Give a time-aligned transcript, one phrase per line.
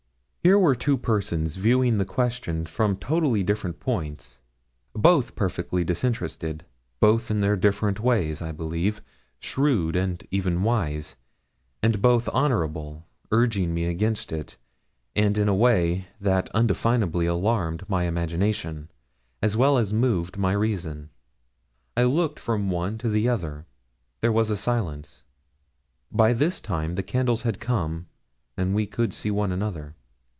[0.43, 4.41] Here were two persons viewing the question from totally different points;
[4.95, 6.65] both perfectly disinterested;
[6.99, 9.03] both in their different ways, I believe,
[9.39, 11.15] shrewd and even wise;
[11.83, 14.57] and both honourable, urging me against it,
[15.15, 18.89] and in a way that undefinably alarmed my imagination,
[19.43, 21.11] as well as moved my reason.
[21.95, 23.67] I looked from one to the other
[24.21, 25.23] there was a silence.
[26.11, 28.07] By this time the candles had come,
[28.57, 29.93] and we could see one another.